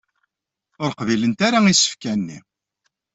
[0.83, 2.39] Ur qbilent ara isefka-nni.